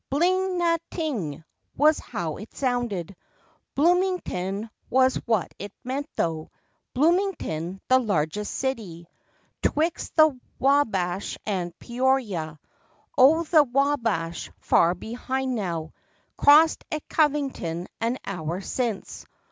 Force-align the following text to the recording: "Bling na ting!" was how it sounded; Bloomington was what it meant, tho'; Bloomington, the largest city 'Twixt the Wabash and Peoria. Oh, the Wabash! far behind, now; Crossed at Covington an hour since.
"Bling 0.09 0.57
na 0.57 0.77
ting!" 0.89 1.43
was 1.77 1.99
how 1.99 2.37
it 2.37 2.55
sounded; 2.55 3.15
Bloomington 3.75 4.71
was 4.89 5.17
what 5.27 5.53
it 5.59 5.71
meant, 5.83 6.07
tho'; 6.15 6.49
Bloomington, 6.95 7.79
the 7.87 7.99
largest 7.99 8.51
city 8.55 9.05
'Twixt 9.61 10.15
the 10.15 10.39
Wabash 10.57 11.37
and 11.45 11.77
Peoria. 11.77 12.59
Oh, 13.15 13.43
the 13.43 13.61
Wabash! 13.61 14.49
far 14.59 14.95
behind, 14.95 15.53
now; 15.53 15.93
Crossed 16.35 16.83
at 16.91 17.07
Covington 17.07 17.87
an 17.99 18.17
hour 18.25 18.59
since. 18.59 19.27